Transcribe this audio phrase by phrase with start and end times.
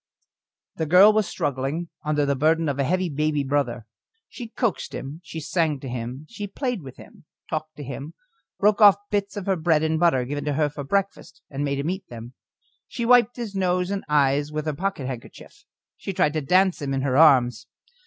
[0.77, 3.85] The girl was struggling under the burden of a heavy baby brother.
[4.27, 8.15] She coaxed him, she sang to him, she played with him, talked to him,
[8.57, 11.77] broke off bits of her bread and butter, given to her for breakfast, and made
[11.77, 12.33] him eat them;
[12.87, 15.65] she wiped his nose and eyes with her pocket handkerchief,
[15.97, 17.67] she tried to dance him in her arms.